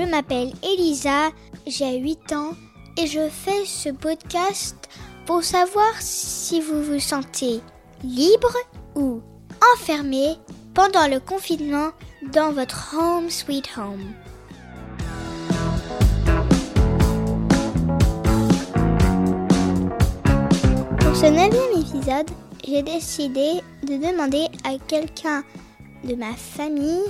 [0.00, 1.30] m'appelle Elisa,
[1.66, 2.52] j'ai 8 ans
[2.96, 4.88] et je fais ce podcast
[5.26, 7.60] pour savoir si vous vous sentez
[8.02, 8.56] libre
[8.94, 9.20] ou
[9.74, 10.36] enfermé
[10.74, 11.90] pendant le confinement
[12.32, 14.12] dans votre home sweet home.
[21.00, 22.30] Pour ce neuvième épisode,
[22.66, 25.44] j'ai décidé de demander à quelqu'un
[26.04, 27.04] de ma famille,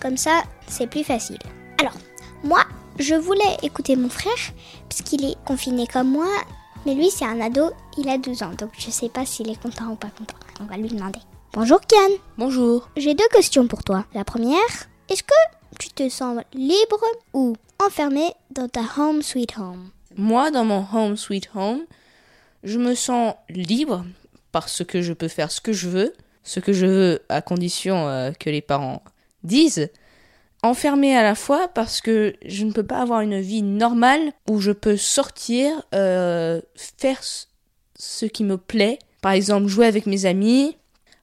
[0.00, 1.38] comme ça c'est plus facile.
[1.78, 1.94] Alors,
[2.42, 2.64] moi,
[2.98, 4.32] je voulais écouter mon frère,
[4.88, 6.28] puisqu'il est confiné comme moi,
[6.86, 9.60] mais lui c'est un ado, il a 12 ans, donc je sais pas s'il est
[9.60, 10.36] content ou pas content.
[10.60, 11.20] On va lui demander.
[11.52, 12.88] Bonjour Kian Bonjour.
[12.96, 14.06] J'ai deux questions pour toi.
[14.14, 14.58] La première,
[15.08, 15.34] est-ce que
[15.78, 17.00] tu te sens libre
[17.34, 19.90] ou enfermé dans ta home sweet home?
[20.16, 21.80] Moi, dans mon home sweet home,
[22.62, 24.04] je me sens libre
[24.52, 28.08] parce que je peux faire ce que je veux, ce que je veux à condition
[28.08, 29.02] euh, que les parents
[29.44, 29.90] disent.
[30.62, 34.60] Enfermé à la fois parce que je ne peux pas avoir une vie normale où
[34.60, 37.20] je peux sortir, euh, faire
[37.98, 38.98] ce qui me plaît.
[39.22, 40.76] Par exemple, jouer avec mes amis,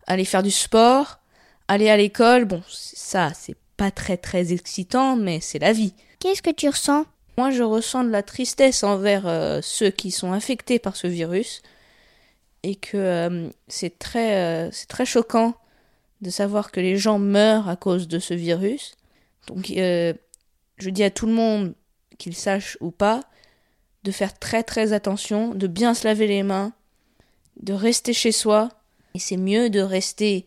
[0.07, 1.19] aller faire du sport,
[1.67, 2.45] aller à l'école.
[2.45, 5.93] Bon, ça, c'est pas très très excitant, mais c'est la vie.
[6.19, 7.05] Qu'est-ce que tu ressens?
[7.37, 11.61] Moi, je ressens de la tristesse envers euh, ceux qui sont infectés par ce virus
[12.63, 15.53] et que euh, c'est très, euh, c'est très choquant
[16.21, 18.95] de savoir que les gens meurent à cause de ce virus.
[19.47, 21.73] Donc, je dis à tout le monde,
[22.17, 23.23] qu'il sache ou pas,
[24.03, 26.73] de faire très très attention, de bien se laver les mains,
[27.59, 28.69] de rester chez soi.
[29.15, 30.45] Et c'est mieux de rester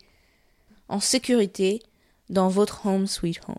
[0.88, 1.82] en sécurité
[2.28, 3.56] dans votre home sweet home.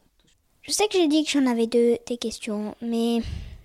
[0.63, 3.21] Je sais que j'ai dit que j'en avais deux des questions, mais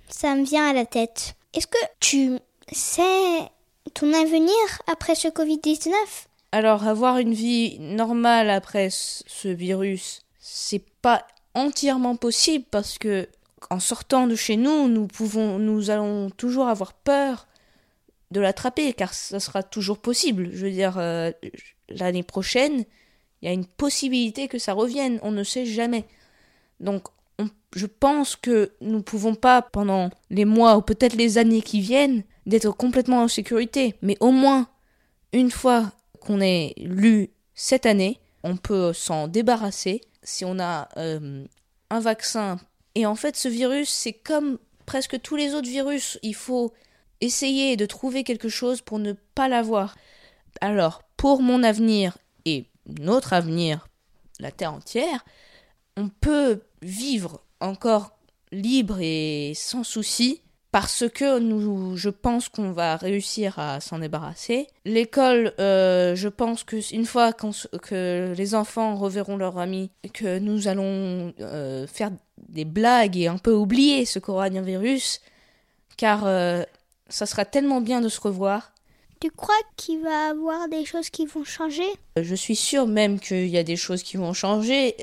[0.08, 1.34] ça me vient à la tête.
[1.52, 2.38] Est-ce que tu
[2.72, 3.50] sais
[3.94, 4.54] ton avenir
[4.90, 5.92] après ce Covid-19
[6.52, 11.26] Alors, avoir une vie normale après ce virus, c'est pas
[11.56, 13.28] entièrement possible parce que
[13.70, 17.48] en sortant de chez nous, nous pouvons, nous allons toujours avoir peur
[18.30, 20.50] de l'attraper car ça sera toujours possible.
[20.52, 21.32] Je veux dire, euh,
[21.88, 22.84] l'année prochaine,
[23.40, 26.04] il y a une possibilité que ça revienne, on ne sait jamais.
[26.80, 27.08] Donc,
[27.74, 31.80] je pense que nous ne pouvons pas, pendant les mois ou peut-être les années qui
[31.80, 33.94] viennent, d'être complètement en sécurité.
[34.02, 34.68] Mais au moins,
[35.32, 41.44] une fois qu'on ait lu cette année, on peut s'en débarrasser si on a euh,
[41.88, 42.58] un vaccin.
[42.94, 46.18] Et en fait, ce virus, c'est comme presque tous les autres virus.
[46.22, 46.74] Il faut
[47.20, 49.96] essayer de trouver quelque chose pour ne pas l'avoir.
[50.60, 52.66] Alors, pour mon avenir et
[52.98, 53.88] notre avenir,
[54.40, 55.24] la Terre entière,
[55.96, 58.18] on peut vivre encore
[58.52, 60.42] libre et sans souci
[60.78, 64.66] parce que nous, je pense qu'on va réussir à s'en débarrasser.
[64.84, 70.68] L'école, euh, je pense que une fois que les enfants reverront leurs amis, que nous
[70.68, 72.10] allons euh, faire
[72.50, 75.22] des blagues et un peu oublier ce coronavirus,
[75.96, 76.62] car euh,
[77.08, 78.74] ça sera tellement bien de se revoir.
[79.18, 81.88] Tu crois qu'il va y avoir des choses qui vont changer?
[82.20, 84.94] Je suis sûre même qu'il y a des choses qui vont changer.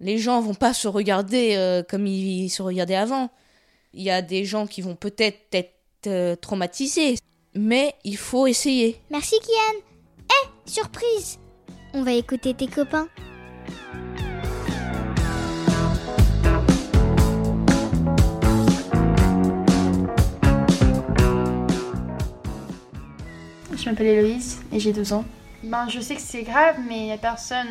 [0.00, 3.28] Les gens vont pas se regarder comme ils se regardaient avant.
[3.98, 5.72] Il y a des gens qui vont peut-être être,
[6.06, 7.14] euh, traumatisés,
[7.54, 9.00] mais il faut essayer.
[9.10, 9.80] Merci Kian.
[10.20, 11.38] Eh, surprise
[11.94, 13.08] On va écouter tes copains.
[23.74, 25.24] Je m'appelle Héloïse et j'ai 12 ans.
[25.62, 27.68] Ben, je sais que c'est grave, mais il n'y a personne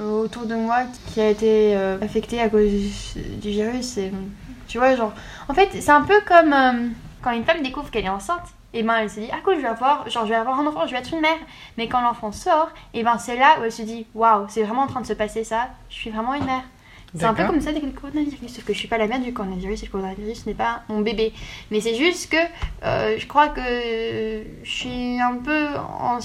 [0.00, 2.70] autour de moi qui a été euh, affecté à cause
[3.42, 3.98] du virus.
[3.98, 4.10] Et,
[4.72, 5.12] tu vois, genre.
[5.48, 6.88] En fait, c'est un peu comme euh,
[7.20, 8.48] quand une femme découvre qu'elle est enceinte.
[8.74, 10.66] Et ben elle se dit ah cool je vais avoir genre je vais avoir un
[10.66, 11.36] enfant je vais être une mère
[11.76, 14.84] mais quand l'enfant sort et ben c'est là où elle se dit waouh c'est vraiment
[14.84, 16.62] en train de se passer ça je suis vraiment une mère
[17.14, 19.20] c'est un peu comme ça avec le coronavirus, sauf que je suis pas la mère
[19.20, 21.34] du coronavirus et le coronavirus n'est pas mon bébé.
[21.70, 22.38] Mais c'est juste que
[22.84, 26.20] euh, je crois que je suis un peu en,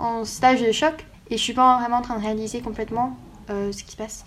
[0.00, 3.14] en, stage de choc et je suis pas vraiment en train de réaliser complètement
[3.50, 4.24] euh, ce qui se passe.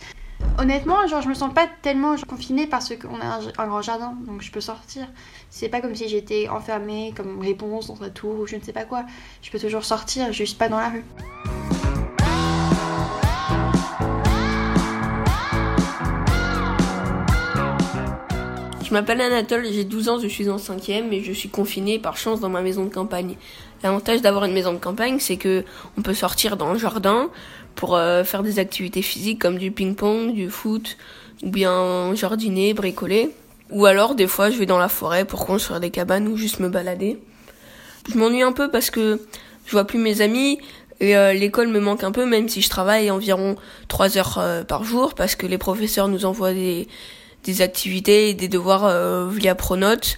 [0.58, 4.42] Honnêtement, genre je me sens pas tellement confinée parce qu'on a un, grand jardin, donc
[4.42, 5.08] je peux sortir.
[5.50, 8.74] C'est pas comme si j'étais enfermée comme réponse dans un tour ou je ne sais
[8.74, 9.06] pas quoi.
[9.42, 11.06] Je peux toujours sortir, juste pas dans la rue.
[18.86, 22.18] Je m'appelle Anatole, j'ai 12 ans, je suis en 5ème et je suis confiné par
[22.18, 23.36] chance dans ma maison de campagne.
[23.82, 25.64] L'avantage d'avoir une maison de campagne, c'est que
[25.98, 27.32] on peut sortir dans le jardin
[27.74, 30.98] pour euh, faire des activités physiques comme du ping-pong, du foot,
[31.42, 33.32] ou bien jardiner, bricoler.
[33.72, 36.60] Ou alors, des fois, je vais dans la forêt pour construire des cabanes ou juste
[36.60, 37.18] me balader.
[38.08, 39.20] Je m'ennuie un peu parce que
[39.66, 40.60] je vois plus mes amis
[41.00, 43.56] et euh, l'école me manque un peu, même si je travaille environ
[43.88, 46.88] 3 heures euh, par jour parce que les professeurs nous envoient des
[47.46, 50.18] des activités et des devoirs euh, via Pronote.